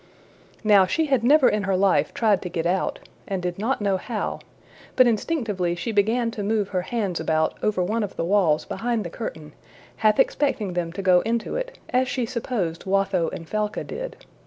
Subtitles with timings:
[0.63, 3.97] Now, she had never in her life tried to get out, and did not know
[3.97, 4.39] how;
[4.95, 9.03] but instinctively she began to move her hands about over one of the walls behind
[9.03, 9.53] the curtain,
[9.97, 14.25] half expecting them to go into it, as she supposed Watho and Falca did.